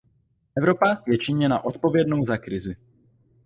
Evropa 0.57 1.03
je 1.07 1.17
činěna 1.17 1.63
odpovědnou 1.65 2.25
za 2.25 2.37
krizi. 2.37 2.75